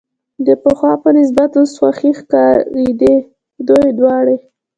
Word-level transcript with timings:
د 0.45 0.47
پخوا 0.63 0.93
په 1.03 1.09
نسبت 1.17 1.51
اوس 1.59 1.71
خوښې 1.79 2.11
ښکارېدې، 2.19 3.15
دوی 3.67 3.87
دواړې. 3.99 4.37